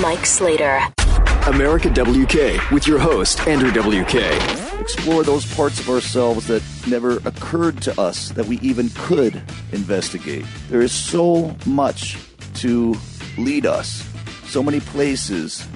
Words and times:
Mike 0.00 0.26
Slater. 0.26 0.80
America 1.46 1.88
WK 1.90 2.70
with 2.70 2.86
your 2.86 2.98
host, 2.98 3.40
Andrew 3.48 3.70
WK. 3.70 4.14
Explore 4.80 5.24
those 5.24 5.52
parts 5.54 5.80
of 5.80 5.88
ourselves 5.88 6.46
that 6.46 6.62
never 6.86 7.16
occurred 7.28 7.82
to 7.82 8.00
us 8.00 8.28
that 8.30 8.46
we 8.46 8.60
even 8.60 8.90
could 8.90 9.42
investigate. 9.72 10.44
There 10.68 10.82
is 10.82 10.92
so 10.92 11.56
much 11.66 12.16
to 12.56 12.96
lead 13.38 13.66
us, 13.66 14.08
so 14.44 14.62
many 14.62 14.78
places 14.80 15.66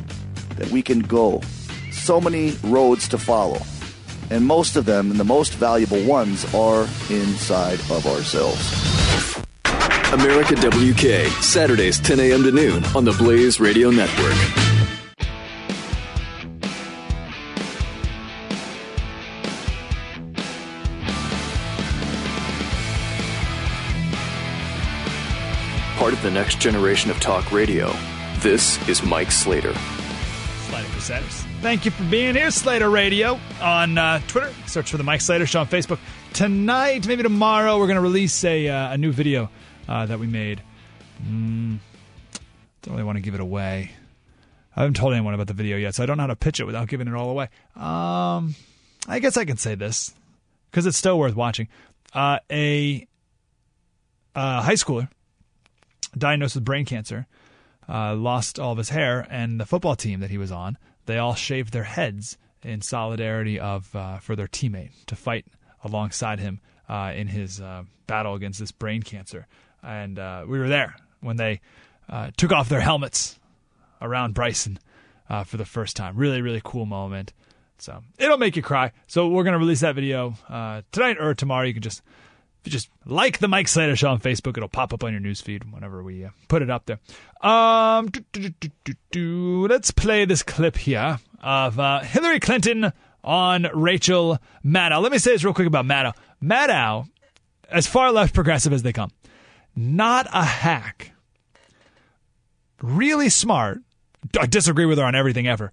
that 0.56 0.68
we 0.68 0.82
can 0.82 1.00
go, 1.00 1.40
so 1.90 2.20
many 2.20 2.56
roads 2.62 3.08
to 3.08 3.18
follow. 3.18 3.60
And 4.30 4.46
most 4.46 4.76
of 4.76 4.84
them, 4.84 5.10
and 5.10 5.18
the 5.18 5.24
most 5.24 5.54
valuable 5.54 6.02
ones, 6.04 6.44
are 6.54 6.82
inside 7.10 7.80
of 7.90 8.06
ourselves. 8.06 9.01
America 10.12 10.54
WK, 10.56 11.26
Saturdays 11.42 11.98
10 11.98 12.20
a.m. 12.20 12.42
to 12.42 12.52
noon 12.52 12.84
on 12.94 13.02
the 13.02 13.12
Blaze 13.12 13.58
Radio 13.58 13.88
Network. 13.90 14.34
Part 25.96 26.12
of 26.12 26.20
the 26.20 26.30
next 26.30 26.60
generation 26.60 27.10
of 27.10 27.18
talk 27.18 27.50
radio. 27.50 27.90
This 28.40 28.86
is 28.90 29.02
Mike 29.02 29.30
Slater. 29.30 29.72
Slater 29.72 30.88
Crusaders. 30.90 31.42
Thank 31.62 31.86
you 31.86 31.90
for 31.90 32.04
being 32.04 32.34
here, 32.34 32.50
Slater 32.50 32.90
Radio, 32.90 33.40
on 33.62 33.96
uh, 33.96 34.20
Twitter. 34.28 34.52
Search 34.66 34.90
for 34.90 34.98
the 34.98 35.04
Mike 35.04 35.22
Slater 35.22 35.46
Show 35.46 35.60
on 35.60 35.68
Facebook. 35.68 36.00
Tonight, 36.34 37.06
maybe 37.06 37.22
tomorrow, 37.22 37.78
we're 37.78 37.86
going 37.86 37.96
to 37.96 38.02
release 38.02 38.44
a, 38.44 38.68
uh, 38.68 38.92
a 38.92 38.98
new 38.98 39.10
video 39.10 39.48
uh, 39.88 40.06
that 40.06 40.18
we 40.18 40.26
made. 40.26 40.62
Mm, 41.24 41.78
don't 42.82 42.94
really 42.94 43.04
want 43.04 43.16
to 43.16 43.22
give 43.22 43.34
it 43.34 43.40
away. 43.40 43.90
I 44.74 44.80
haven't 44.80 44.94
told 44.94 45.12
anyone 45.12 45.34
about 45.34 45.46
the 45.46 45.54
video 45.54 45.76
yet, 45.76 45.94
so 45.94 46.02
I 46.02 46.06
don't 46.06 46.16
know 46.16 46.22
how 46.22 46.28
to 46.28 46.36
pitch 46.36 46.60
it 46.60 46.64
without 46.64 46.88
giving 46.88 47.08
it 47.08 47.14
all 47.14 47.30
away. 47.30 47.48
Um, 47.76 48.54
I 49.06 49.18
guess 49.20 49.36
I 49.36 49.44
can 49.44 49.56
say 49.56 49.74
this 49.74 50.14
because 50.70 50.86
it's 50.86 50.96
still 50.96 51.18
worth 51.18 51.36
watching. 51.36 51.68
Uh, 52.14 52.38
a 52.50 53.06
uh, 54.34 54.62
high 54.62 54.74
schooler 54.74 55.08
diagnosed 56.16 56.54
with 56.54 56.64
brain 56.64 56.84
cancer, 56.84 57.26
uh, 57.88 58.14
lost 58.14 58.58
all 58.58 58.72
of 58.72 58.78
his 58.78 58.90
hair, 58.90 59.26
and 59.30 59.60
the 59.60 59.66
football 59.66 59.96
team 59.96 60.20
that 60.20 60.30
he 60.30 60.38
was 60.38 60.52
on, 60.52 60.78
they 61.06 61.18
all 61.18 61.34
shaved 61.34 61.72
their 61.72 61.84
heads 61.84 62.38
in 62.62 62.80
solidarity 62.80 63.58
of 63.58 63.94
uh, 63.94 64.18
for 64.18 64.36
their 64.36 64.46
teammate 64.46 64.90
to 65.06 65.16
fight 65.16 65.46
alongside 65.84 66.38
him 66.38 66.60
uh, 66.88 67.12
in 67.14 67.28
his 67.28 67.60
uh, 67.60 67.82
battle 68.06 68.34
against 68.34 68.60
this 68.60 68.72
brain 68.72 69.02
cancer. 69.02 69.46
And 69.82 70.18
uh, 70.18 70.44
we 70.46 70.58
were 70.58 70.68
there 70.68 70.94
when 71.20 71.36
they 71.36 71.60
uh, 72.08 72.30
took 72.36 72.52
off 72.52 72.68
their 72.68 72.80
helmets 72.80 73.38
around 74.00 74.34
Bryson 74.34 74.78
for 75.46 75.56
the 75.56 75.64
first 75.64 75.96
time. 75.96 76.16
Really, 76.16 76.42
really 76.42 76.60
cool 76.62 76.84
moment. 76.84 77.32
So 77.78 78.02
it'll 78.18 78.38
make 78.38 78.54
you 78.54 78.62
cry. 78.62 78.92
So 79.06 79.28
we're 79.28 79.44
gonna 79.44 79.58
release 79.58 79.80
that 79.80 79.94
video 79.94 80.34
tonight 80.92 81.16
or 81.18 81.34
tomorrow. 81.34 81.66
You 81.66 81.72
can 81.72 81.82
just 81.82 82.02
you 82.64 82.70
just 82.70 82.88
like 83.04 83.38
the 83.38 83.48
Mike 83.48 83.68
Slater 83.68 83.96
Show 83.96 84.10
on 84.10 84.20
Facebook, 84.20 84.56
it'll 84.56 84.68
pop 84.68 84.92
up 84.92 85.02
on 85.02 85.12
your 85.12 85.20
newsfeed 85.20 85.70
whenever 85.72 86.02
we 86.02 86.24
uh, 86.24 86.30
put 86.48 86.62
it 86.62 86.70
up 86.70 86.86
there. 86.86 87.00
Um, 87.40 88.08
do, 88.08 88.50
do, 88.50 88.70
do, 89.10 89.66
let's 89.66 89.90
play 89.90 90.24
this 90.24 90.42
clip 90.42 90.76
here 90.76 91.18
of 91.42 91.78
uh, 91.80 92.00
Hillary 92.00 92.40
Clinton 92.40 92.92
on 93.24 93.68
Rachel 93.74 94.38
Maddow. 94.64 95.02
Let 95.02 95.12
me 95.12 95.18
say 95.18 95.32
this 95.32 95.44
real 95.44 95.54
quick 95.54 95.66
about 95.66 95.86
Maddow. 95.86 96.12
Maddow, 96.42 97.08
as 97.68 97.86
far 97.86 98.12
left 98.12 98.34
progressive 98.34 98.72
as 98.72 98.82
they 98.82 98.92
come, 98.92 99.10
not 99.74 100.26
a 100.32 100.44
hack. 100.44 101.12
Really 102.80 103.28
smart. 103.28 103.80
I 104.38 104.46
disagree 104.46 104.86
with 104.86 104.98
her 104.98 105.04
on 105.04 105.14
everything 105.14 105.46
ever. 105.46 105.72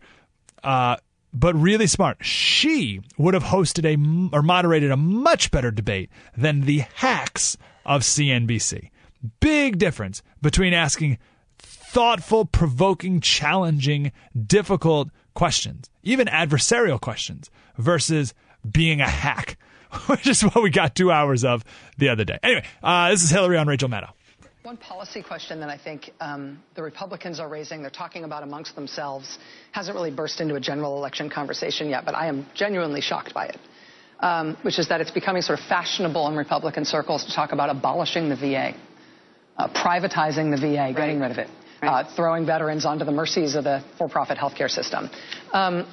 Uh, 0.64 0.98
but 1.34 1.56
really 1.56 1.88
smart. 1.88 2.18
She 2.22 3.02
would 3.18 3.34
have 3.34 3.44
hosted 3.44 3.86
a 3.86 4.36
or 4.36 4.42
moderated 4.42 4.92
a 4.92 4.98
much 4.98 5.52
better 5.52 5.72
debate 5.72 6.10
than 6.36 6.62
the 6.62 6.80
hacks 6.96 7.58
of 7.86 8.02
CNBC. 8.02 8.90
Big 9.40 9.78
difference 9.78 10.24
between 10.42 10.74
asking 10.74 11.18
thoughtful, 11.58 12.46
provoking, 12.46 13.20
challenging, 13.20 14.12
difficult 14.46 15.10
questions, 15.34 15.90
even 16.04 16.28
adversarial 16.28 17.00
questions, 17.00 17.50
versus 17.78 18.34
being 18.70 19.02
a 19.02 19.08
hack, 19.08 19.58
which 20.08 20.28
is 20.28 20.42
what 20.42 20.62
we 20.62 20.70
got 20.70 20.96
two 20.96 21.12
hours 21.12 21.44
of 21.44 21.64
the 21.98 22.10
other 22.10 22.26
day. 22.26 22.38
Anyway, 22.44 22.66
uh, 22.84 23.10
this 23.10 23.24
is 23.24 23.30
Hillary 23.30 23.58
on 23.58 23.68
Rachel 23.68 23.90
Maddow. 23.90 24.12
One 24.64 24.78
policy 24.78 25.24
question 25.24 25.62
that 25.62 25.70
I 25.70 25.78
think 25.78 26.12
um, 26.20 26.62
the 26.76 26.84
Republicans 26.84 27.40
are 27.40 27.48
raising, 27.48 27.82
they're 27.82 27.90
talking 27.90 28.24
about 28.24 28.44
amongst 28.44 28.76
themselves, 28.76 29.40
hasn't 29.72 29.96
really 29.96 30.12
burst 30.12 30.42
into 30.42 30.56
a 30.56 30.60
general 30.60 30.98
election 30.98 31.30
conversation 31.30 31.90
yet, 31.90 32.06
but 32.06 32.14
I 32.14 32.28
am 32.28 32.46
genuinely 32.54 33.02
shocked 33.02 33.34
by 33.34 33.48
it, 33.48 33.58
um, 34.20 34.58
which 34.62 34.78
is 34.78 34.90
that 34.90 35.00
it's 35.02 35.12
becoming 35.12 35.42
sort 35.42 35.60
of 35.60 35.66
fashionable 35.66 36.28
in 36.28 36.36
Republican 36.36 36.84
circles 36.86 37.26
to 37.26 37.34
talk 37.34 37.54
about 37.54 37.70
abolishing 37.70 38.28
the 38.28 38.36
VA, 38.36 38.74
uh, 39.58 39.70
privatizing 39.70 40.52
the 40.52 40.58
VA, 40.58 40.76
right. 40.76 40.96
getting 40.96 41.20
rid 41.22 41.32
of 41.32 41.38
it, 41.38 41.50
right. 41.82 42.06
uh, 42.06 42.16
throwing 42.16 42.46
veterans 42.46 42.86
onto 42.86 43.06
the 43.06 43.14
mercies 43.14 43.56
of 43.56 43.64
the 43.64 43.84
for-profit 43.98 44.38
healthcare 44.38 44.70
system. 44.70 45.10
Um, 45.54 45.88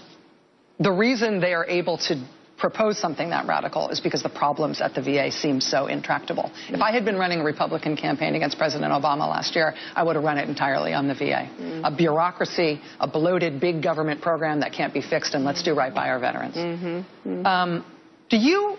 the 0.81 0.93
reason 0.93 1.41
they 1.41 1.55
are 1.55 1.65
able 1.65 1.99
to 1.99 2.23
propose 2.57 2.99
something 2.99 3.31
that 3.31 3.47
radical 3.47 3.89
is 3.91 4.01
because 4.01 4.23
the 4.23 4.29
problems 4.29 4.81
at 4.81 4.95
the 4.95 5.03
VA 5.03 5.31
seem 5.31 5.61
so 5.61 5.87
intractable. 5.87 6.51
If 6.69 6.81
I 6.81 6.91
had 6.93 7.05
been 7.05 7.17
running 7.17 7.41
a 7.41 7.45
Republican 7.45 7.97
campaign 7.97 8.35
against 8.35 8.57
President 8.57 8.93
Obama 8.93 9.29
last 9.29 9.55
year, 9.55 9.75
I 9.95 10.03
would 10.03 10.17
have 10.17 10.25
run 10.25 10.39
it 10.39 10.49
entirely 10.49 10.95
on 10.95 11.07
the 11.07 11.15
VA. 11.15 11.25
Mm-hmm. 11.25 11.85
A 11.85 11.95
bureaucracy, 11.95 12.81
a 12.99 13.07
bloated 13.07 13.61
big 13.61 13.83
government 13.83 14.21
program 14.23 14.61
that 14.61 14.73
can't 14.73 14.95
be 14.95 15.03
fixed, 15.03 15.35
and 15.35 15.45
let's 15.45 15.63
do 15.63 15.75
right 15.75 15.95
by 15.95 16.09
our 16.09 16.19
veterans. 16.19 16.57
Mm-hmm. 16.57 16.87
Mm-hmm. 17.29 17.47
Um, 17.47 17.85
do 18.31 18.37
you 18.39 18.77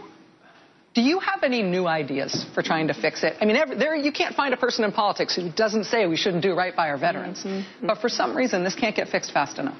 do 0.94 1.04
you 1.04 1.20
have 1.20 1.44
any 1.44 1.62
new 1.62 1.86
ideas 1.86 2.44
for 2.56 2.64
trying 2.64 2.88
to 2.88 2.94
fix 2.96 3.24
it? 3.24 3.36
I 3.40 3.46
mean, 3.46 3.56
every, 3.56 3.78
there 3.78 3.96
you 3.96 4.12
can't 4.12 4.34
find 4.34 4.52
a 4.52 4.58
person 4.58 4.84
in 4.84 4.92
politics 4.92 5.36
who 5.36 5.52
doesn't 5.52 5.84
say 5.84 6.08
we 6.08 6.18
shouldn't 6.18 6.42
do 6.42 6.56
right 6.56 6.76
by 6.76 6.90
our 6.90 6.98
veterans. 6.98 7.44
Mm-hmm. 7.44 7.86
But 7.86 8.00
for 8.00 8.10
some 8.10 8.36
reason, 8.36 8.64
this 8.64 8.74
can't 8.74 8.96
get 8.96 9.08
fixed 9.08 9.32
fast 9.32 9.60
enough. 9.60 9.78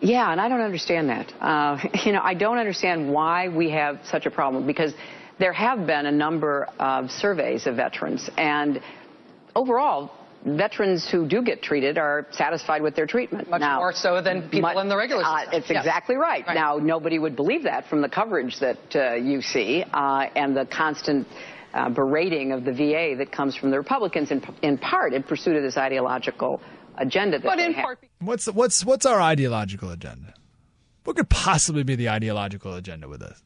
Yeah, 0.00 0.30
and 0.30 0.40
I 0.40 0.48
don't 0.48 0.60
understand 0.60 1.08
that. 1.08 1.32
Uh, 1.40 1.78
you 2.04 2.12
know, 2.12 2.20
I 2.22 2.34
don't 2.34 2.58
understand 2.58 3.12
why 3.12 3.48
we 3.48 3.70
have 3.70 4.00
such 4.04 4.26
a 4.26 4.30
problem 4.30 4.66
because 4.66 4.92
there 5.38 5.52
have 5.52 5.86
been 5.86 6.06
a 6.06 6.12
number 6.12 6.68
of 6.78 7.10
surveys 7.10 7.66
of 7.66 7.76
veterans, 7.76 8.30
and 8.36 8.80
overall, 9.54 10.10
veterans 10.44 11.08
who 11.10 11.26
do 11.26 11.42
get 11.42 11.62
treated 11.62 11.98
are 11.98 12.26
satisfied 12.30 12.80
with 12.80 12.94
their 12.94 13.06
treatment. 13.06 13.50
Much 13.50 13.60
now, 13.60 13.78
more 13.78 13.92
so 13.92 14.22
than 14.22 14.42
people 14.42 14.62
much, 14.62 14.76
in 14.78 14.88
the 14.88 14.96
regular 14.96 15.22
uh, 15.24 15.40
system. 15.40 15.54
Uh, 15.54 15.56
it's 15.58 15.70
yes. 15.70 15.84
exactly 15.84 16.16
right. 16.16 16.46
right. 16.46 16.54
Now, 16.54 16.78
nobody 16.78 17.18
would 17.18 17.36
believe 17.36 17.64
that 17.64 17.86
from 17.88 18.00
the 18.00 18.08
coverage 18.08 18.58
that 18.60 18.78
uh, 18.94 19.14
you 19.14 19.42
see 19.42 19.84
uh, 19.92 20.28
and 20.36 20.56
the 20.56 20.66
constant 20.66 21.26
uh, 21.74 21.90
berating 21.90 22.52
of 22.52 22.64
the 22.64 22.72
VA 22.72 23.14
that 23.18 23.30
comes 23.32 23.56
from 23.56 23.70
the 23.70 23.76
Republicans, 23.76 24.30
in, 24.30 24.42
in 24.62 24.78
part 24.78 25.12
in 25.12 25.22
pursuit 25.22 25.56
of 25.56 25.62
this 25.62 25.76
ideological 25.76 26.60
agenda 26.98 27.38
that 27.38 27.46
but 27.46 27.58
in 27.58 27.72
have. 27.74 27.84
Part- 27.84 28.04
what's 28.20 28.46
what's 28.46 28.84
what's 28.84 29.06
our 29.06 29.20
ideological 29.20 29.90
agenda? 29.90 30.34
What 31.04 31.16
could 31.16 31.28
possibly 31.28 31.84
be 31.84 31.94
the 31.94 32.08
ideological 32.08 32.74
agenda 32.74 33.08
with 33.08 33.20
this? 33.20 33.40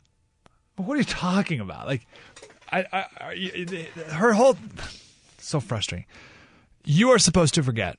What 0.76 0.94
are 0.94 0.98
you 0.98 1.04
talking 1.04 1.60
about? 1.60 1.86
Like, 1.86 2.06
I, 2.72 2.86
I, 2.92 3.04
I 3.20 3.88
her 4.12 4.32
whole 4.32 4.56
so 5.38 5.60
frustrating. 5.60 6.06
You 6.84 7.10
are 7.10 7.18
supposed 7.18 7.54
to 7.54 7.62
forget 7.62 7.98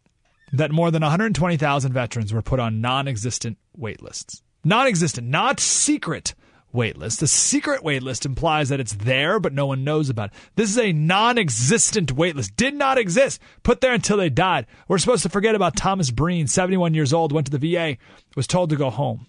that 0.53 0.71
more 0.71 0.89
than 0.91 1.01
120,000 1.01 1.93
veterans 1.93 2.33
were 2.33 2.41
put 2.41 2.59
on 2.59 2.81
non-existent 2.81 3.57
wait 3.77 4.01
lists. 4.01 4.41
Non-existent, 4.63 5.27
not 5.27 5.59
secret 5.59 6.33
wait 6.73 6.97
list. 6.97 7.21
A 7.21 7.27
secret 7.27 7.83
wait 7.83 8.03
list 8.03 8.25
implies 8.25 8.69
that 8.69 8.79
it's 8.79 8.93
there, 8.93 9.39
but 9.39 9.53
no 9.53 9.65
one 9.65 9.83
knows 9.83 10.09
about 10.09 10.31
it. 10.31 10.35
This 10.55 10.69
is 10.69 10.77
a 10.77 10.93
non 10.93 11.37
existent 11.37 12.11
wait 12.11 12.35
list. 12.35 12.55
Did 12.55 12.75
not 12.75 12.97
exist. 12.97 13.41
Put 13.63 13.81
there 13.81 13.93
until 13.93 14.17
they 14.17 14.29
died. 14.29 14.67
We're 14.87 14.97
supposed 14.97 15.23
to 15.23 15.29
forget 15.29 15.55
about 15.55 15.75
Thomas 15.75 16.11
Breen, 16.11 16.47
71 16.47 16.93
years 16.93 17.13
old, 17.13 17.31
went 17.31 17.47
to 17.51 17.57
the 17.57 17.73
VA, 17.73 17.97
was 18.35 18.47
told 18.47 18.69
to 18.69 18.75
go 18.75 18.89
home. 18.89 19.27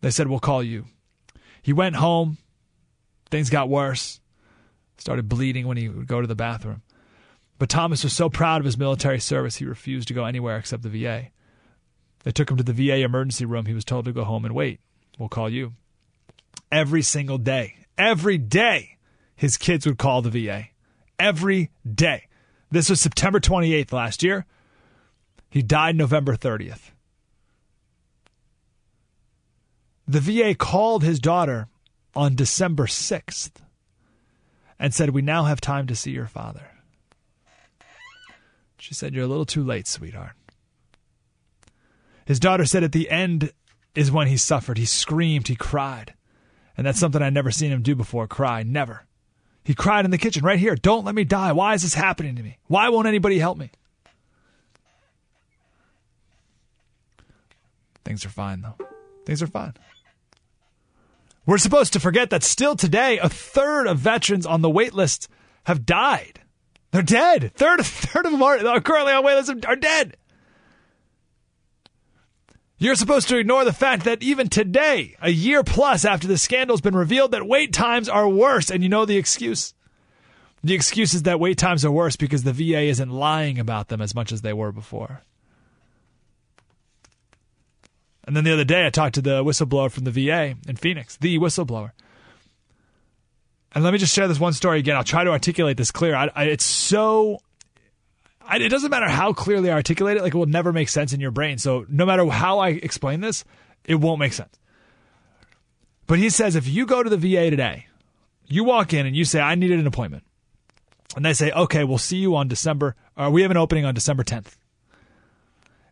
They 0.00 0.10
said, 0.10 0.28
We'll 0.28 0.38
call 0.38 0.62
you. 0.62 0.86
He 1.62 1.72
went 1.72 1.96
home. 1.96 2.38
Things 3.30 3.50
got 3.50 3.68
worse. 3.68 4.20
Started 4.98 5.28
bleeding 5.28 5.66
when 5.66 5.76
he 5.76 5.88
would 5.88 6.06
go 6.06 6.20
to 6.20 6.26
the 6.26 6.34
bathroom. 6.34 6.82
But 7.58 7.68
Thomas 7.68 8.02
was 8.02 8.14
so 8.14 8.30
proud 8.30 8.60
of 8.60 8.64
his 8.64 8.78
military 8.78 9.20
service, 9.20 9.56
he 9.56 9.66
refused 9.66 10.08
to 10.08 10.14
go 10.14 10.24
anywhere 10.24 10.56
except 10.56 10.82
the 10.82 10.88
VA. 10.88 11.28
They 12.24 12.30
took 12.32 12.50
him 12.50 12.56
to 12.56 12.62
the 12.62 12.72
VA 12.72 12.96
emergency 13.02 13.44
room. 13.44 13.66
He 13.66 13.74
was 13.74 13.84
told 13.84 14.06
to 14.06 14.12
go 14.12 14.24
home 14.24 14.44
and 14.44 14.54
wait. 14.54 14.80
We'll 15.18 15.28
call 15.28 15.50
you 15.50 15.74
every 16.70 17.02
single 17.02 17.38
day. 17.38 17.76
Every 17.96 18.38
day, 18.38 18.96
his 19.36 19.56
kids 19.56 19.86
would 19.86 19.98
call 19.98 20.22
the 20.22 20.30
VA. 20.30 20.68
Every 21.18 21.70
day. 21.90 22.28
This 22.70 22.88
was 22.88 23.00
September 23.00 23.40
28th 23.40 23.92
last 23.92 24.22
year. 24.22 24.46
He 25.50 25.62
died 25.62 25.96
November 25.96 26.36
30th. 26.36 26.90
The 30.06 30.20
VA 30.20 30.54
called 30.54 31.02
his 31.04 31.20
daughter 31.20 31.68
on 32.14 32.34
December 32.34 32.86
6th 32.86 33.52
and 34.78 34.94
said, 34.94 35.10
We 35.10 35.22
now 35.22 35.44
have 35.44 35.60
time 35.60 35.86
to 35.88 35.96
see 35.96 36.10
your 36.10 36.26
father. 36.26 36.70
She 38.78 38.94
said, 38.94 39.14
You're 39.14 39.24
a 39.24 39.28
little 39.28 39.44
too 39.44 39.62
late, 39.62 39.86
sweetheart. 39.86 40.32
His 42.24 42.40
daughter 42.40 42.64
said 42.64 42.82
at 42.82 42.92
the 42.92 43.10
end 43.10 43.52
is 43.94 44.10
when 44.10 44.28
he 44.28 44.36
suffered. 44.36 44.78
He 44.78 44.84
screamed, 44.84 45.48
he 45.48 45.56
cried. 45.56 46.14
And 46.76 46.86
that's 46.86 46.98
something 46.98 47.22
I'd 47.22 47.34
never 47.34 47.50
seen 47.50 47.70
him 47.70 47.82
do 47.82 47.94
before 47.94 48.26
cry. 48.26 48.62
Never. 48.62 49.06
He 49.64 49.74
cried 49.74 50.04
in 50.04 50.10
the 50.10 50.18
kitchen 50.18 50.44
right 50.44 50.58
here. 50.58 50.74
Don't 50.74 51.04
let 51.04 51.14
me 51.14 51.24
die. 51.24 51.52
Why 51.52 51.74
is 51.74 51.82
this 51.82 51.94
happening 51.94 52.36
to 52.36 52.42
me? 52.42 52.58
Why 52.66 52.88
won't 52.88 53.06
anybody 53.06 53.38
help 53.38 53.58
me? 53.58 53.70
Things 58.04 58.24
are 58.24 58.30
fine, 58.30 58.62
though. 58.62 58.76
Things 59.26 59.42
are 59.42 59.46
fine. 59.46 59.74
We're 61.46 61.58
supposed 61.58 61.92
to 61.92 62.00
forget 62.00 62.30
that 62.30 62.42
still 62.42 62.76
today, 62.76 63.18
a 63.18 63.28
third 63.28 63.86
of 63.86 63.98
veterans 63.98 64.46
on 64.46 64.62
the 64.62 64.70
wait 64.70 64.94
list 64.94 65.28
have 65.64 65.84
died. 65.84 66.40
They're 66.90 67.02
dead. 67.02 67.52
Third, 67.54 67.84
third 67.84 68.26
of 68.26 68.32
them 68.32 68.42
are, 68.42 68.66
are 68.66 68.80
currently 68.80 69.12
on 69.12 69.24
wait 69.24 69.34
lists 69.36 69.50
are 69.66 69.76
dead. 69.76 70.16
You're 72.82 72.94
supposed 72.94 73.28
to 73.28 73.36
ignore 73.36 73.66
the 73.66 73.74
fact 73.74 74.04
that 74.04 74.22
even 74.22 74.48
today, 74.48 75.14
a 75.20 75.28
year 75.28 75.62
plus 75.62 76.06
after 76.06 76.26
the 76.26 76.38
scandal's 76.38 76.80
been 76.80 76.96
revealed, 76.96 77.32
that 77.32 77.46
wait 77.46 77.74
times 77.74 78.08
are 78.08 78.26
worse. 78.26 78.70
And 78.70 78.82
you 78.82 78.88
know 78.88 79.04
the 79.04 79.18
excuse? 79.18 79.74
The 80.64 80.72
excuse 80.72 81.12
is 81.12 81.24
that 81.24 81.38
wait 81.38 81.58
times 81.58 81.84
are 81.84 81.90
worse 81.90 82.16
because 82.16 82.42
the 82.42 82.54
VA 82.54 82.84
isn't 82.84 83.10
lying 83.10 83.58
about 83.58 83.88
them 83.88 84.00
as 84.00 84.14
much 84.14 84.32
as 84.32 84.40
they 84.40 84.54
were 84.54 84.72
before. 84.72 85.22
And 88.24 88.34
then 88.34 88.44
the 88.44 88.52
other 88.54 88.64
day, 88.64 88.86
I 88.86 88.90
talked 88.90 89.16
to 89.16 89.22
the 89.22 89.44
whistleblower 89.44 89.90
from 89.90 90.04
the 90.04 90.10
VA 90.10 90.54
in 90.66 90.76
Phoenix, 90.76 91.18
the 91.18 91.38
whistleblower. 91.38 91.90
And 93.72 93.84
let 93.84 93.92
me 93.92 93.98
just 93.98 94.14
share 94.14 94.26
this 94.26 94.40
one 94.40 94.54
story 94.54 94.78
again. 94.78 94.96
I'll 94.96 95.04
try 95.04 95.24
to 95.24 95.30
articulate 95.30 95.76
this 95.76 95.90
clear. 95.90 96.14
I, 96.14 96.30
I, 96.34 96.44
it's 96.44 96.64
so 96.64 97.40
it 98.56 98.68
doesn't 98.68 98.90
matter 98.90 99.08
how 99.08 99.32
clearly 99.32 99.70
I 99.70 99.74
articulate 99.74 100.16
it, 100.16 100.22
like 100.22 100.34
it 100.34 100.38
will 100.38 100.46
never 100.46 100.72
make 100.72 100.88
sense 100.88 101.12
in 101.12 101.20
your 101.20 101.30
brain. 101.30 101.58
So 101.58 101.86
no 101.88 102.04
matter 102.04 102.26
how 102.26 102.58
I 102.58 102.70
explain 102.70 103.20
this, 103.20 103.44
it 103.84 103.96
won't 103.96 104.18
make 104.18 104.32
sense. 104.32 104.58
But 106.06 106.18
he 106.18 106.30
says 106.30 106.56
if 106.56 106.66
you 106.66 106.86
go 106.86 107.02
to 107.02 107.10
the 107.10 107.16
VA 107.16 107.50
today, 107.50 107.86
you 108.46 108.64
walk 108.64 108.92
in 108.92 109.06
and 109.06 109.14
you 109.14 109.24
say, 109.24 109.40
I 109.40 109.54
needed 109.54 109.78
an 109.78 109.86
appointment. 109.86 110.24
And 111.16 111.24
they 111.24 111.32
say, 111.32 111.50
okay, 111.50 111.84
we'll 111.84 111.98
see 111.98 112.18
you 112.18 112.36
on 112.36 112.48
December, 112.48 112.96
or 113.16 113.30
we 113.30 113.42
have 113.42 113.50
an 113.50 113.56
opening 113.56 113.84
on 113.84 113.94
December 113.94 114.24
10th. 114.24 114.56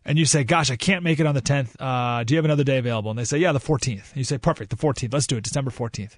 And 0.05 0.17
you 0.17 0.25
say, 0.25 0.43
gosh, 0.43 0.71
I 0.71 0.75
can't 0.75 1.03
make 1.03 1.19
it 1.19 1.25
on 1.25 1.35
the 1.35 1.41
10th. 1.41 1.75
Uh, 1.79 2.23
do 2.23 2.33
you 2.33 2.37
have 2.37 2.45
another 2.45 2.63
day 2.63 2.77
available? 2.77 3.11
And 3.11 3.19
they 3.19 3.25
say, 3.25 3.37
yeah, 3.37 3.51
the 3.51 3.59
14th. 3.59 4.09
And 4.09 4.17
you 4.17 4.23
say, 4.23 4.37
perfect, 4.37 4.69
the 4.69 4.77
14th. 4.77 5.13
Let's 5.13 5.27
do 5.27 5.37
it, 5.37 5.43
December 5.43 5.71
14th. 5.71 6.17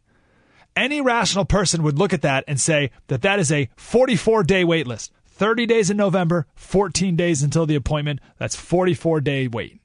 Any 0.76 1.02
rational 1.02 1.46
person 1.46 1.84
would 1.84 2.00
look 2.00 2.14
at 2.14 2.22
that 2.22 2.46
and 2.48 2.60
say 2.60 2.92
that 3.08 3.24
that 3.24 3.40
is 3.40 3.52
a 3.52 3.70
44 3.76 4.44
day 4.44 4.64
wait 4.64 4.88
list. 4.88 5.12
30 5.32 5.66
days 5.66 5.90
in 5.90 5.98
November, 5.98 6.46
14 6.56 7.16
days 7.16 7.42
until 7.42 7.66
the 7.66 7.76
appointment. 7.76 8.20
That's 8.38 8.56
44 8.56 9.22
day 9.22 9.48
wait. 9.48 9.82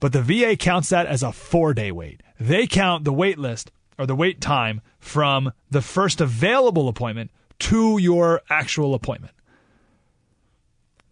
But 0.00 0.12
the 0.12 0.22
VA 0.22 0.56
counts 0.56 0.90
that 0.90 1.06
as 1.06 1.22
a 1.22 1.32
four 1.32 1.74
day 1.74 1.90
wait. 1.90 2.22
They 2.38 2.66
count 2.66 3.04
the 3.04 3.12
wait 3.12 3.38
list 3.38 3.70
or 3.98 4.06
the 4.06 4.14
wait 4.14 4.40
time 4.40 4.80
from 4.98 5.52
the 5.70 5.80
first 5.80 6.20
available 6.20 6.88
appointment 6.88 7.30
to 7.60 7.98
your 7.98 8.42
actual 8.50 8.94
appointment. 8.94 9.34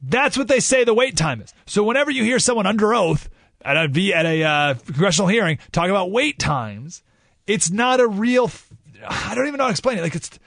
That's 0.02 0.36
what 0.36 0.48
they 0.48 0.60
say 0.60 0.84
the 0.84 0.94
wait 0.94 1.16
time 1.16 1.40
is. 1.40 1.54
So 1.64 1.84
whenever 1.84 2.10
you 2.10 2.24
hear 2.24 2.38
someone 2.38 2.66
under 2.66 2.92
oath 2.92 3.30
at 3.64 3.76
a 3.76 4.12
at 4.12 4.26
a 4.26 4.42
uh, 4.42 4.74
congressional 4.74 5.28
hearing 5.28 5.58
talking 5.70 5.90
about 5.90 6.10
wait 6.10 6.38
times, 6.38 7.02
it's 7.46 7.70
not 7.70 8.00
a 8.00 8.06
real. 8.06 8.50
I 9.08 9.34
don't 9.34 9.46
even 9.46 9.58
know 9.58 9.64
how 9.64 9.68
to 9.68 9.72
explain 9.72 9.98
it. 9.98 10.02
Like 10.02 10.16
it's 10.16 10.38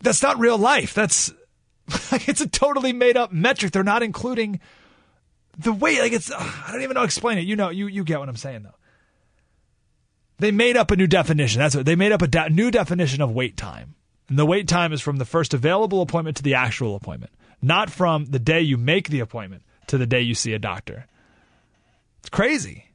that's 0.00 0.22
not 0.22 0.38
real 0.38 0.56
life. 0.56 0.94
That's 0.94 1.32
it's 2.26 2.40
a 2.40 2.48
totally 2.48 2.92
made 2.92 3.16
up 3.16 3.32
metric. 3.32 3.72
They're 3.72 3.84
not 3.84 4.02
including 4.02 4.60
the 5.58 5.72
way. 5.72 6.00
Like 6.00 6.12
it's. 6.12 6.30
I 6.32 6.68
don't 6.72 6.82
even 6.82 6.94
know 6.94 7.00
how 7.00 7.04
to 7.04 7.08
explain 7.08 7.38
it. 7.38 7.46
You 7.46 7.56
know. 7.56 7.70
You 7.70 7.86
you 7.86 8.04
get 8.04 8.18
what 8.18 8.28
I'm 8.28 8.36
saying 8.36 8.62
though. 8.62 8.74
They 10.38 10.50
made 10.50 10.76
up 10.76 10.90
a 10.90 10.96
new 10.96 11.06
definition. 11.06 11.60
That's 11.60 11.74
what 11.74 11.86
they 11.86 11.96
made 11.96 12.12
up 12.12 12.22
a 12.22 12.26
de- 12.26 12.50
new 12.50 12.70
definition 12.70 13.22
of 13.22 13.30
wait 13.32 13.56
time. 13.56 13.94
And 14.28 14.38
the 14.38 14.46
wait 14.46 14.68
time 14.68 14.92
is 14.92 15.00
from 15.00 15.16
the 15.16 15.24
first 15.24 15.54
available 15.54 16.02
appointment 16.02 16.36
to 16.38 16.42
the 16.42 16.54
actual 16.54 16.96
appointment, 16.96 17.32
not 17.62 17.90
from 17.90 18.26
the 18.26 18.38
day 18.38 18.60
you 18.60 18.76
make 18.76 19.08
the 19.08 19.20
appointment 19.20 19.62
to 19.86 19.98
the 19.98 20.06
day 20.06 20.20
you 20.20 20.34
see 20.34 20.52
a 20.52 20.58
doctor. 20.58 21.06
It's 22.20 22.28
crazy. 22.28 22.86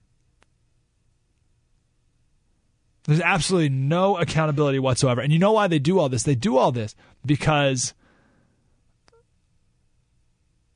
There's 3.05 3.21
absolutely 3.21 3.69
no 3.69 4.17
accountability 4.17 4.77
whatsoever. 4.77 5.21
And 5.21 5.33
you 5.33 5.39
know 5.39 5.53
why 5.53 5.67
they 5.67 5.79
do 5.79 5.99
all 5.99 6.09
this? 6.09 6.23
They 6.23 6.35
do 6.35 6.57
all 6.57 6.71
this 6.71 6.95
because 7.25 7.93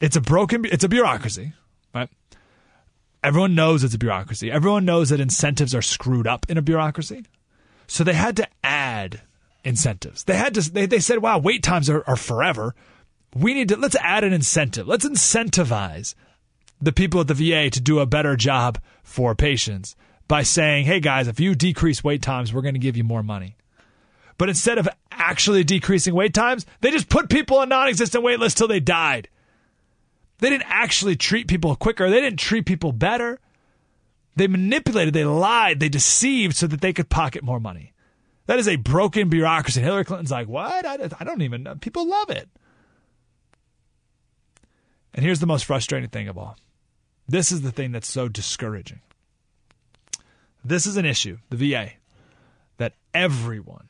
it's 0.05 0.15
a 0.15 0.21
broken 0.21 0.65
it's 0.65 0.83
a 0.83 0.87
bureaucracy, 0.89 1.53
right? 1.93 2.09
Everyone 3.23 3.55
knows 3.55 3.83
it's 3.83 3.95
a 3.95 3.97
bureaucracy. 3.97 4.51
Everyone 4.51 4.85
knows 4.85 5.09
that 5.09 5.19
incentives 5.19 5.73
are 5.73 5.81
screwed 5.81 6.27
up 6.27 6.45
in 6.47 6.59
a 6.59 6.61
bureaucracy. 6.61 7.25
So 7.87 8.03
they 8.03 8.13
had 8.13 8.37
to 8.37 8.47
add 8.63 9.21
incentives. 9.63 10.23
They 10.25 10.35
had 10.35 10.53
to 10.53 10.71
they, 10.71 10.85
they 10.85 10.99
said, 10.99 11.23
wow, 11.23 11.39
wait 11.39 11.63
times 11.63 11.89
are, 11.89 12.03
are 12.07 12.15
forever. 12.15 12.75
We 13.33 13.55
need 13.55 13.69
to 13.69 13.77
let's 13.77 13.95
add 13.95 14.23
an 14.23 14.31
incentive. 14.31 14.87
Let's 14.87 15.07
incentivize 15.07 16.13
the 16.79 16.91
people 16.91 17.21
at 17.21 17.27
the 17.27 17.33
VA 17.33 17.71
to 17.71 17.81
do 17.81 17.97
a 17.97 18.05
better 18.05 18.35
job 18.35 18.79
for 19.01 19.33
patients 19.33 19.95
by 20.27 20.43
saying, 20.43 20.85
hey 20.85 20.99
guys, 20.99 21.27
if 21.27 21.39
you 21.39 21.55
decrease 21.55 22.03
wait 22.03 22.21
times, 22.21 22.53
we're 22.53 22.61
going 22.61 22.75
to 22.75 22.79
give 22.79 22.95
you 22.95 23.03
more 23.03 23.23
money. 23.23 23.55
But 24.37 24.49
instead 24.49 24.77
of 24.77 24.87
actually 25.09 25.63
decreasing 25.63 26.13
wait 26.13 26.35
times, 26.35 26.67
they 26.81 26.91
just 26.91 27.09
put 27.09 27.27
people 27.27 27.57
on 27.57 27.69
non 27.69 27.87
existent 27.87 28.23
wait 28.23 28.39
lists 28.39 28.59
till 28.59 28.67
they 28.67 28.79
died. 28.79 29.29
They 30.39 30.49
didn't 30.49 30.67
actually 30.67 31.15
treat 31.15 31.47
people 31.47 31.75
quicker. 31.75 32.09
They 32.09 32.21
didn't 32.21 32.39
treat 32.39 32.65
people 32.65 32.91
better. 32.91 33.39
They 34.35 34.47
manipulated, 34.47 35.13
they 35.13 35.23
lied, 35.23 35.79
they 35.79 35.87
deceived 35.87 36.55
so 36.55 36.67
that 36.67 36.81
they 36.81 36.91
could 36.91 37.09
pocket 37.09 37.43
more 37.43 37.59
money. 37.59 37.93
That 38.47 38.59
is 38.59 38.67
a 38.67 38.75
broken 38.75 39.29
bureaucracy. 39.29 39.81
Hillary 39.81 40.03
Clinton's 40.03 40.31
like, 40.31 40.47
what? 40.47 40.85
I, 40.85 41.09
I 41.19 41.23
don't 41.23 41.41
even 41.41 41.63
know. 41.63 41.75
People 41.75 42.07
love 42.07 42.29
it. 42.29 42.49
And 45.13 45.23
here's 45.23 45.39
the 45.39 45.45
most 45.45 45.63
frustrating 45.63 46.09
thing 46.09 46.27
of 46.27 46.37
all 46.37 46.57
this 47.27 47.51
is 47.51 47.61
the 47.61 47.71
thing 47.71 47.91
that's 47.91 48.09
so 48.09 48.27
discouraging. 48.27 48.99
This 50.63 50.85
is 50.85 50.97
an 50.97 51.05
issue, 51.05 51.37
the 51.49 51.57
VA, 51.57 51.91
that 52.77 52.93
everyone 53.13 53.87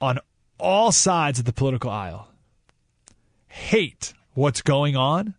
on 0.00 0.18
all 0.58 0.90
sides 0.90 1.38
of 1.38 1.44
the 1.44 1.52
political 1.52 1.90
aisle 1.90 2.28
hate 3.48 4.12
what's 4.38 4.62
going 4.62 4.94
on, 4.94 5.34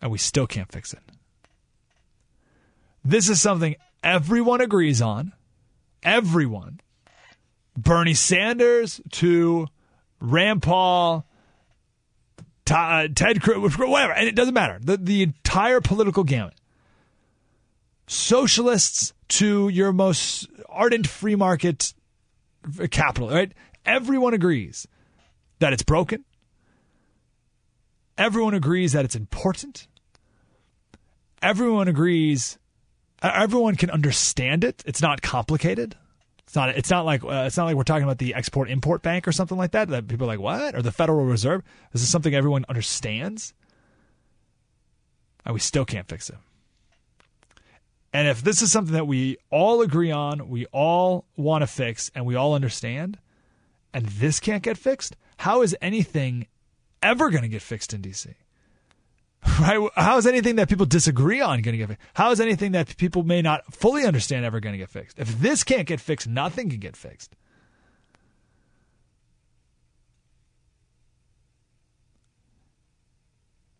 and 0.00 0.10
we 0.10 0.16
still 0.16 0.46
can't 0.46 0.72
fix 0.72 0.94
it. 0.94 1.00
This 3.04 3.28
is 3.28 3.42
something 3.42 3.76
everyone 4.02 4.62
agrees 4.62 5.02
on. 5.02 5.34
Everyone. 6.02 6.80
Bernie 7.76 8.14
Sanders 8.14 9.02
to 9.12 9.66
Rand 10.18 10.62
Paul, 10.62 11.26
uh, 12.70 13.08
Ted 13.14 13.42
Cruz, 13.42 13.76
whatever, 13.76 14.14
and 14.14 14.26
it 14.26 14.34
doesn't 14.34 14.54
matter. 14.54 14.78
The, 14.80 14.96
the 14.96 15.22
entire 15.22 15.82
political 15.82 16.24
gamut. 16.24 16.54
Socialists 18.06 19.12
to 19.28 19.68
your 19.68 19.92
most 19.92 20.48
ardent 20.70 21.06
free 21.06 21.36
market 21.36 21.92
capital, 22.90 23.28
right? 23.28 23.52
Everyone 23.84 24.32
agrees 24.32 24.88
that 25.58 25.74
it's 25.74 25.82
broken, 25.82 26.24
Everyone 28.18 28.52
agrees 28.52 28.92
that 28.92 29.04
it's 29.04 29.14
important. 29.14 29.86
Everyone 31.40 31.88
agrees. 31.88 32.58
Everyone 33.22 33.76
can 33.76 33.90
understand 33.90 34.64
it. 34.64 34.82
It's 34.84 35.00
not 35.00 35.22
complicated. 35.22 35.96
It's 36.44 36.56
not. 36.56 36.70
It's 36.70 36.90
not 36.90 37.04
like. 37.04 37.22
Uh, 37.22 37.44
it's 37.46 37.56
not 37.56 37.66
like 37.66 37.76
we're 37.76 37.84
talking 37.84 38.02
about 38.02 38.18
the 38.18 38.34
Export 38.34 38.68
Import 38.68 39.02
Bank 39.02 39.28
or 39.28 39.32
something 39.32 39.56
like 39.56 39.70
that. 39.70 39.88
That 39.88 40.08
people 40.08 40.26
are 40.26 40.28
like, 40.28 40.40
what? 40.40 40.74
Or 40.74 40.82
the 40.82 40.90
Federal 40.90 41.24
Reserve. 41.24 41.62
This 41.92 42.02
is 42.02 42.08
something 42.08 42.34
everyone 42.34 42.64
understands. 42.68 43.54
And 45.44 45.54
we 45.54 45.60
still 45.60 45.84
can't 45.84 46.08
fix 46.08 46.28
it. 46.28 46.36
And 48.12 48.26
if 48.26 48.42
this 48.42 48.62
is 48.62 48.72
something 48.72 48.94
that 48.94 49.06
we 49.06 49.36
all 49.50 49.82
agree 49.82 50.10
on, 50.10 50.48
we 50.48 50.66
all 50.66 51.26
want 51.36 51.62
to 51.62 51.66
fix, 51.66 52.10
and 52.14 52.24
we 52.24 52.34
all 52.34 52.54
understand, 52.54 53.18
and 53.92 54.06
this 54.06 54.40
can't 54.40 54.62
get 54.62 54.78
fixed, 54.78 55.16
how 55.38 55.62
is 55.62 55.76
anything 55.80 56.46
ever 57.02 57.30
going 57.30 57.42
to 57.42 57.48
get 57.48 57.62
fixed 57.62 57.94
in 57.94 58.02
DC? 58.02 58.34
Right? 59.60 59.88
How 59.94 60.18
is 60.18 60.26
anything 60.26 60.56
that 60.56 60.68
people 60.68 60.86
disagree 60.86 61.40
on 61.40 61.62
going 61.62 61.72
to 61.72 61.78
get 61.78 61.88
fixed? 61.88 62.02
How 62.14 62.30
is 62.30 62.40
anything 62.40 62.72
that 62.72 62.96
people 62.96 63.22
may 63.22 63.40
not 63.40 63.72
fully 63.72 64.04
understand 64.04 64.44
ever 64.44 64.60
going 64.60 64.72
to 64.72 64.78
get 64.78 64.90
fixed? 64.90 65.18
If 65.18 65.40
this 65.40 65.62
can't 65.64 65.86
get 65.86 66.00
fixed, 66.00 66.26
nothing 66.26 66.70
can 66.70 66.80
get 66.80 66.96
fixed. 66.96 67.36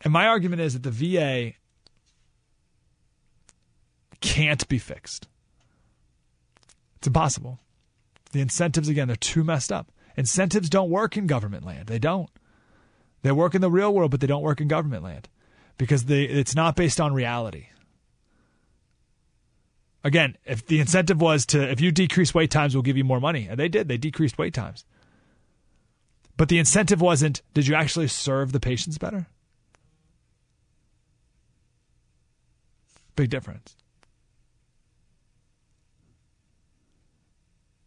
And 0.02 0.12
my 0.12 0.26
argument 0.26 0.62
is 0.62 0.74
that 0.74 0.84
the 0.84 0.90
VA 0.90 1.54
can't 4.20 4.66
be 4.68 4.78
fixed. 4.78 5.26
It's 6.96 7.06
impossible. 7.06 7.58
The 8.32 8.40
incentives, 8.40 8.88
again, 8.88 9.08
they're 9.08 9.16
too 9.16 9.42
messed 9.42 9.72
up. 9.72 9.90
Incentives 10.16 10.68
don't 10.68 10.90
work 10.90 11.16
in 11.16 11.26
government 11.26 11.64
land. 11.64 11.86
They 11.86 11.98
don't. 11.98 12.30
They 13.22 13.32
work 13.32 13.54
in 13.54 13.60
the 13.60 13.70
real 13.70 13.92
world, 13.92 14.10
but 14.10 14.20
they 14.20 14.26
don't 14.26 14.42
work 14.42 14.60
in 14.60 14.68
government 14.68 15.02
land 15.02 15.28
because 15.76 16.04
they, 16.04 16.24
it's 16.24 16.54
not 16.54 16.76
based 16.76 17.00
on 17.00 17.12
reality. 17.12 17.66
Again, 20.04 20.36
if 20.44 20.64
the 20.66 20.80
incentive 20.80 21.20
was 21.20 21.44
to, 21.46 21.70
if 21.70 21.80
you 21.80 21.90
decrease 21.90 22.32
wait 22.32 22.50
times, 22.50 22.74
we'll 22.74 22.82
give 22.82 22.96
you 22.96 23.04
more 23.04 23.20
money. 23.20 23.48
And 23.48 23.58
they 23.58 23.68
did, 23.68 23.88
they 23.88 23.96
decreased 23.96 24.38
wait 24.38 24.54
times. 24.54 24.84
But 26.36 26.48
the 26.48 26.58
incentive 26.58 27.00
wasn't, 27.00 27.42
did 27.52 27.66
you 27.66 27.74
actually 27.74 28.06
serve 28.06 28.52
the 28.52 28.60
patients 28.60 28.96
better? 28.96 29.26
Big 33.16 33.28
difference. 33.28 33.74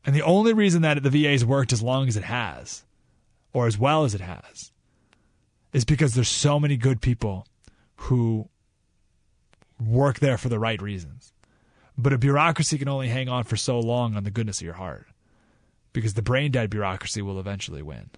And 0.05 0.13
the 0.13 0.23
only 0.23 0.51
reason 0.51 0.81
that 0.81 1.01
the 1.01 1.09
VA's 1.09 1.45
worked 1.45 1.71
as 1.71 1.81
long 1.81 2.09
as 2.09 2.17
it 2.17 2.23
has, 2.23 2.83
or 3.53 3.67
as 3.67 3.77
well 3.77 4.03
as 4.03 4.13
it 4.13 4.21
has, 4.21 4.70
is 5.73 5.85
because 5.85 6.13
there's 6.13 6.29
so 6.29 6.59
many 6.59 6.77
good 6.77 7.01
people 7.01 7.45
who 7.95 8.49
work 9.79 10.19
there 10.19 10.37
for 10.37 10.49
the 10.49 10.59
right 10.59 10.81
reasons. 10.81 11.33
But 11.97 12.13
a 12.13 12.17
bureaucracy 12.17 12.77
can 12.77 12.87
only 12.87 13.09
hang 13.09 13.29
on 13.29 13.43
for 13.43 13.57
so 13.57 13.79
long 13.79 14.15
on 14.15 14.23
the 14.23 14.31
goodness 14.31 14.59
of 14.59 14.65
your 14.65 14.73
heart 14.75 15.07
because 15.93 16.13
the 16.13 16.21
brain 16.21 16.51
dead 16.51 16.69
bureaucracy 16.69 17.21
will 17.21 17.39
eventually 17.39 17.81
win. 17.81 18.09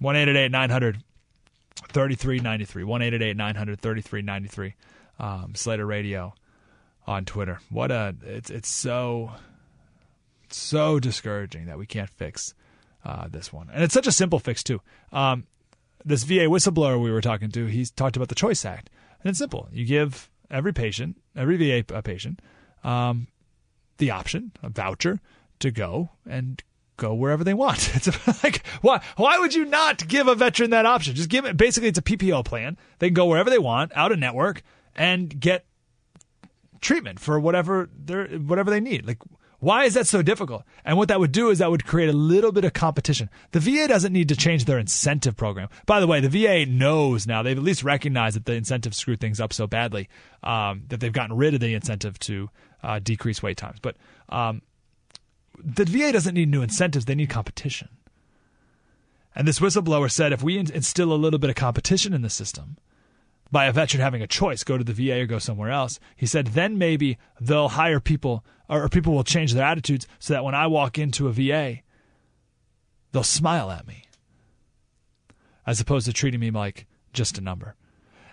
One 0.00 0.16
eight 0.16 0.28
eight 0.28 0.36
eight 0.36 0.50
nine 0.50 0.70
hundred 0.70 1.02
thirty 1.88 2.14
three 2.14 2.40
ninety 2.40 2.64
three. 2.64 2.84
One 2.84 3.02
eight 3.02 3.12
eight 3.12 3.22
eight 3.22 3.36
nine 3.36 3.54
hundred 3.54 3.80
thirty 3.80 4.00
three 4.00 4.22
ninety 4.22 4.48
three. 4.48 4.74
Um, 5.18 5.54
Slater 5.54 5.84
Radio 5.84 6.34
on 7.06 7.26
Twitter. 7.26 7.60
What 7.68 7.90
a 7.90 8.14
it's 8.22 8.48
it's 8.48 8.68
so 8.68 9.32
so 10.56 10.98
discouraging 10.98 11.66
that 11.66 11.78
we 11.78 11.86
can't 11.86 12.10
fix 12.10 12.54
uh, 13.04 13.28
this 13.28 13.52
one, 13.52 13.68
and 13.72 13.82
it's 13.82 13.94
such 13.94 14.06
a 14.06 14.12
simple 14.12 14.38
fix 14.38 14.62
too. 14.62 14.80
Um, 15.12 15.46
this 16.04 16.24
VA 16.24 16.46
whistleblower 16.46 17.00
we 17.00 17.10
were 17.10 17.20
talking 17.20 17.50
to, 17.50 17.66
he's 17.66 17.90
talked 17.90 18.16
about 18.16 18.28
the 18.28 18.34
Choice 18.34 18.64
Act, 18.64 18.90
and 19.22 19.30
it's 19.30 19.38
simple. 19.38 19.68
You 19.72 19.84
give 19.84 20.30
every 20.50 20.72
patient, 20.72 21.20
every 21.36 21.56
VA 21.56 22.02
patient, 22.02 22.40
um, 22.84 23.28
the 23.98 24.10
option, 24.10 24.52
a 24.62 24.68
voucher, 24.68 25.20
to 25.60 25.70
go 25.70 26.10
and 26.26 26.62
go 26.96 27.14
wherever 27.14 27.44
they 27.44 27.54
want. 27.54 27.90
It's 27.96 28.44
like 28.44 28.66
why 28.82 29.00
why 29.16 29.38
would 29.38 29.54
you 29.54 29.64
not 29.64 30.06
give 30.06 30.28
a 30.28 30.34
veteran 30.34 30.70
that 30.70 30.86
option? 30.86 31.14
Just 31.14 31.28
give 31.30 31.44
it. 31.44 31.56
Basically, 31.56 31.88
it's 31.88 31.98
a 31.98 32.02
PPO 32.02 32.44
plan. 32.44 32.76
They 32.98 33.08
can 33.08 33.14
go 33.14 33.26
wherever 33.26 33.50
they 33.50 33.58
want, 33.58 33.92
out 33.94 34.12
of 34.12 34.18
network, 34.18 34.62
and 34.94 35.38
get 35.38 35.64
treatment 36.80 37.20
for 37.20 37.38
whatever 37.38 37.88
they 38.04 38.36
whatever 38.36 38.70
they 38.70 38.80
need. 38.80 39.06
Like 39.06 39.18
why 39.60 39.84
is 39.84 39.94
that 39.94 40.06
so 40.06 40.22
difficult? 40.22 40.64
And 40.84 40.96
what 40.96 41.08
that 41.08 41.20
would 41.20 41.32
do 41.32 41.50
is 41.50 41.58
that 41.58 41.70
would 41.70 41.86
create 41.86 42.08
a 42.08 42.14
little 42.14 42.50
bit 42.50 42.64
of 42.64 42.72
competition. 42.72 43.28
The 43.52 43.60
VA 43.60 43.86
doesn't 43.86 44.12
need 44.12 44.28
to 44.30 44.36
change 44.36 44.64
their 44.64 44.78
incentive 44.78 45.36
program. 45.36 45.68
By 45.84 46.00
the 46.00 46.06
way, 46.06 46.20
the 46.20 46.30
VA 46.30 46.64
knows 46.64 47.26
now, 47.26 47.42
they've 47.42 47.56
at 47.56 47.62
least 47.62 47.84
recognized 47.84 48.36
that 48.36 48.46
the 48.46 48.54
incentives 48.54 48.96
screwed 48.96 49.20
things 49.20 49.38
up 49.38 49.52
so 49.52 49.66
badly 49.66 50.08
um, 50.42 50.84
that 50.88 51.00
they've 51.00 51.12
gotten 51.12 51.36
rid 51.36 51.52
of 51.52 51.60
the 51.60 51.74
incentive 51.74 52.18
to 52.20 52.48
uh, 52.82 52.98
decrease 52.98 53.42
wait 53.42 53.58
times. 53.58 53.78
But 53.80 53.96
um, 54.30 54.62
the 55.62 55.84
VA 55.84 56.10
doesn't 56.10 56.34
need 56.34 56.48
new 56.48 56.62
incentives, 56.62 57.04
they 57.04 57.14
need 57.14 57.28
competition. 57.28 57.88
And 59.36 59.46
this 59.46 59.60
whistleblower 59.60 60.10
said 60.10 60.32
if 60.32 60.42
we 60.42 60.58
instill 60.58 61.12
a 61.12 61.14
little 61.14 61.38
bit 61.38 61.50
of 61.50 61.56
competition 61.56 62.14
in 62.14 62.22
the 62.22 62.30
system, 62.30 62.78
by 63.50 63.66
a 63.66 63.72
veteran 63.72 64.02
having 64.02 64.22
a 64.22 64.26
choice, 64.26 64.64
go 64.64 64.78
to 64.78 64.84
the 64.84 64.92
VA 64.92 65.20
or 65.20 65.26
go 65.26 65.38
somewhere 65.38 65.70
else. 65.70 65.98
He 66.16 66.26
said, 66.26 66.48
then 66.48 66.78
maybe 66.78 67.18
they'll 67.40 67.70
hire 67.70 68.00
people 68.00 68.44
or 68.68 68.88
people 68.88 69.12
will 69.12 69.24
change 69.24 69.52
their 69.52 69.66
attitudes 69.66 70.06
so 70.20 70.32
that 70.32 70.44
when 70.44 70.54
I 70.54 70.68
walk 70.68 70.98
into 70.98 71.26
a 71.26 71.32
VA, 71.32 71.80
they'll 73.10 73.24
smile 73.24 73.70
at 73.70 73.86
me 73.86 74.04
as 75.66 75.80
opposed 75.80 76.06
to 76.06 76.12
treating 76.12 76.40
me 76.40 76.50
like 76.50 76.86
just 77.12 77.36
a 77.36 77.40
number. 77.40 77.74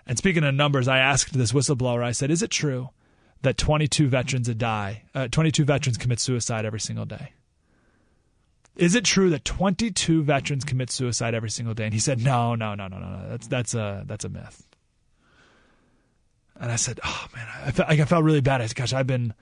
And 0.06 0.18
speaking 0.18 0.44
of 0.44 0.54
numbers, 0.54 0.88
I 0.88 1.00
asked 1.00 1.34
this 1.34 1.52
whistleblower, 1.52 2.04
I 2.04 2.12
said, 2.12 2.32
is 2.32 2.42
it 2.42 2.52
true 2.52 2.92
that 3.42 3.58
22 3.58 4.08
veterans 4.08 4.48
die, 4.48 5.04
uh, 5.14 5.28
22 5.30 5.66
veterans 5.66 5.98
commit 5.98 6.20
suicide 6.20 6.66
every 6.66 6.80
single 6.80 7.06
day? 7.06 7.34
Is 8.76 8.94
it 8.94 9.04
true 9.04 9.32
that 9.32 9.44
22 9.44 10.24
veterans 10.24 10.64
commit 10.64 10.92
suicide 10.92 11.34
every 11.34 11.50
single 11.50 11.74
day? 11.74 11.86
And 11.86 11.94
he 11.94 12.00
said, 12.00 12.24
no, 12.24 12.54
no, 12.54 12.76
no, 12.76 12.88
no, 12.88 13.00
no, 13.00 13.10
no. 13.10 13.30
That's, 13.30 13.48
that's 13.48 13.74
a, 13.74 14.04
that's 14.06 14.24
a 14.24 14.30
myth. 14.30 14.67
And 16.60 16.72
I 16.72 16.76
said, 16.76 17.00
"Oh 17.04 17.28
man, 17.36 17.48
I 17.66 17.72
felt, 17.72 17.90
I 17.90 18.06
felt 18.06 18.24
really 18.24 18.42
bad." 18.42 18.62
I 18.62 18.66
said, 18.68 18.76
"Gosh, 18.76 18.94
I've 18.94 19.08
been, 19.08 19.34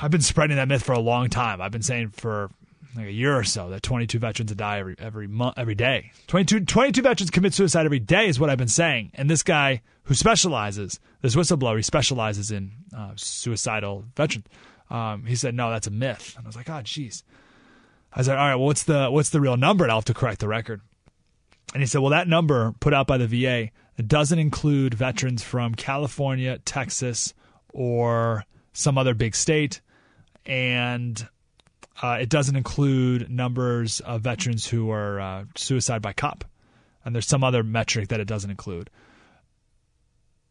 I've 0.00 0.10
been 0.10 0.20
spreading 0.20 0.56
that 0.56 0.68
myth 0.68 0.82
for 0.82 0.92
a 0.92 1.00
long 1.00 1.28
time. 1.28 1.60
I've 1.60 1.72
been 1.72 1.82
saying 1.82 2.10
for 2.10 2.50
like 2.94 3.06
a 3.06 3.12
year 3.12 3.36
or 3.36 3.44
so 3.44 3.70
that 3.70 3.82
22 3.82 4.18
veterans 4.18 4.52
die 4.52 4.78
every 4.78 4.94
every 4.98 5.26
month, 5.26 5.54
every 5.56 5.74
day. 5.74 6.12
22, 6.26 6.66
22 6.66 7.02
veterans 7.02 7.30
commit 7.30 7.54
suicide 7.54 7.86
every 7.86 7.98
day 8.00 8.28
is 8.28 8.38
what 8.38 8.50
I've 8.50 8.58
been 8.58 8.68
saying. 8.68 9.12
And 9.14 9.30
this 9.30 9.42
guy 9.42 9.82
who 10.04 10.14
specializes, 10.14 11.00
this 11.22 11.34
whistleblower, 11.34 11.76
he 11.76 11.82
specializes 11.82 12.50
in 12.50 12.72
uh, 12.96 13.12
suicidal 13.16 14.04
veterans. 14.16 14.46
Um, 14.90 15.24
he 15.24 15.36
said, 15.36 15.54
"No, 15.54 15.70
that's 15.70 15.86
a 15.86 15.90
myth." 15.90 16.34
And 16.36 16.46
I 16.46 16.48
was 16.48 16.56
like, 16.56 16.68
"Oh, 16.68 16.82
jeez." 16.82 17.22
I 18.12 18.22
said, 18.22 18.36
"All 18.36 18.46
right, 18.46 18.56
well, 18.56 18.66
what's 18.66 18.82
the 18.82 19.10
what's 19.10 19.30
the 19.30 19.40
real 19.40 19.56
number?" 19.56 19.84
And 19.84 19.90
I'll 19.90 19.98
have 19.98 20.04
to 20.06 20.14
correct 20.14 20.40
the 20.40 20.48
record. 20.48 20.82
And 21.72 21.82
he 21.82 21.86
said, 21.86 22.02
"Well, 22.02 22.10
that 22.10 22.28
number 22.28 22.74
put 22.80 22.92
out 22.92 23.06
by 23.06 23.16
the 23.16 23.26
VA 23.26 23.70
it 23.96 24.08
doesn't 24.08 24.38
include 24.38 24.94
veterans 24.94 25.42
from 25.42 25.74
California, 25.74 26.58
Texas, 26.58 27.34
or 27.72 28.44
some 28.72 28.96
other 28.96 29.14
big 29.14 29.34
state. 29.34 29.80
And 30.46 31.26
uh, 32.00 32.18
it 32.20 32.28
doesn't 32.28 32.56
include 32.56 33.30
numbers 33.30 34.00
of 34.00 34.22
veterans 34.22 34.66
who 34.66 34.90
are 34.90 35.20
uh, 35.20 35.44
suicide 35.56 36.02
by 36.02 36.12
cop. 36.12 36.44
And 37.04 37.14
there's 37.14 37.26
some 37.26 37.44
other 37.44 37.62
metric 37.62 38.08
that 38.08 38.20
it 38.20 38.28
doesn't 38.28 38.50
include. 38.50 38.88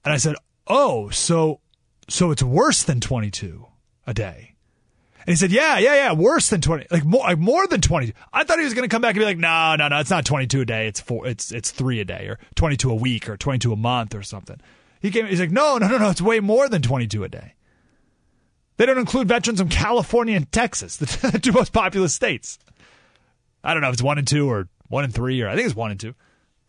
And 0.04 0.14
I 0.14 0.18
said, 0.18 0.36
"Oh, 0.68 1.10
so 1.10 1.62
so 2.10 2.32
it's 2.32 2.44
worse 2.44 2.84
than 2.84 3.00
22 3.00 3.66
a 4.06 4.14
day." 4.14 4.50
And 5.25 5.34
he 5.34 5.36
said, 5.36 5.51
"Yeah, 5.51 5.78
yeah, 5.78 5.96
yeah, 5.96 6.13
worse 6.13 6.50
than 6.50 6.62
twenty, 6.62 6.88
like 6.90 7.06
more, 7.06 7.24
like 7.24 7.38
more 7.38 7.68
than 7.68 7.82
twenty. 7.82 8.13
I 8.34 8.44
thought 8.44 8.58
he 8.58 8.66
was 8.66 8.74
going 8.74 8.88
to 8.88 8.94
come 8.94 9.01
back 9.01 9.16
and 9.16 9.20
be 9.20 9.25
like, 9.25 9.38
no, 9.38 9.75
no, 9.75 9.88
no, 9.88 10.00
it's 10.00 10.10
not 10.10 10.25
twenty-two 10.25 10.62
a 10.62 10.66
day. 10.66 10.88
It's 10.88 11.00
four, 11.00 11.28
it's 11.28 11.51
it's 11.51 11.72
three 11.72 12.00
a 12.00 12.06
day, 12.06 12.25
or 12.28 12.40
twenty-two 12.56 12.90
a 12.90 12.96
week, 12.96 13.30
or 13.30 13.38
twenty-two 13.38 13.72
a 13.72 13.75
month, 13.78 14.16
or 14.16 14.24
something." 14.24 14.60
He 15.01 15.12
came. 15.12 15.28
He's 15.28 15.40
like, 15.40 15.51
"No, 15.51 15.78
no, 15.78 15.88
no, 15.88 15.98
no. 15.98 16.10
It's 16.10 16.22
way 16.22 16.40
more 16.40 16.68
than 16.70 16.82
twenty-two 16.82 17.24
a 17.24 17.30
day." 17.30 17.54
They 18.78 18.88
don't 18.88 18.98
include 18.98 19.28
veterans 19.28 19.60
from 19.60 19.70
California 19.70 20.36
and 20.36 20.51
Texas, 20.51 20.98
the 20.98 21.40
two 21.40 21.51
most 21.51 21.72
populous 21.72 22.16
states. 22.16 22.58
I 23.63 23.74
don't 23.74 23.82
know 23.82 23.90
if 23.90 23.94
it's 23.94 24.01
one 24.01 24.18
and 24.18 24.28
two 24.28 24.50
or 24.50 24.70
one 24.88 25.04
and 25.04 25.13
three, 25.13 25.42
or 25.42 25.50
I 25.50 25.56
think 25.56 25.68
it's 25.68 25.75
one 25.75 25.92
and 25.92 26.00
two. 26.00 26.16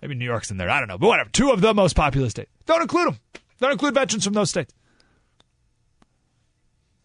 Maybe 0.03 0.15
New 0.15 0.25
York's 0.25 0.51
in 0.51 0.57
there. 0.59 0.69
I 0.69 0.79
don't 0.79 0.89
know, 0.89 0.99
but 0.99 1.07
whatever. 1.07 1.31
Two 1.31 1.53
of 1.53 1.61
the 1.61 1.73
most 1.73 1.95
populous 1.97 2.33
states. 2.33 2.51
Don't 2.67 2.83
include 2.83 3.09
them. 3.09 3.19
Don't 3.61 3.73
include 3.73 3.95
veterans 3.95 4.25
from 4.25 4.35
those 4.35 4.51
states. 4.51 4.75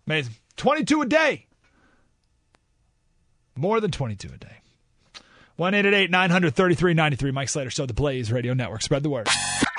Amazing. 0.07 0.33
22 0.57 1.01
a 1.01 1.05
day. 1.05 1.45
More 3.55 3.79
than 3.79 3.91
22 3.91 4.29
a 4.33 4.37
day. 4.37 4.47
1 5.55 5.71
900 5.71 6.55
3393. 6.55 7.31
Mike 7.31 7.49
Slater, 7.49 7.71
so 7.71 7.85
the 7.85 7.93
Blaze 7.93 8.31
Radio 8.31 8.53
Network. 8.53 8.83
Spread 8.83 9.01
the 9.01 9.09
word. 9.09 9.27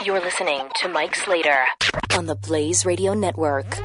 You're 0.05 0.21
listening 0.21 0.69
to 0.77 0.89
Mike 0.89 1.15
Slater 1.15 1.65
on 2.17 2.27
the 2.27 2.35
Blaze 2.35 2.85
Radio 2.85 3.15
Network. 3.15 3.79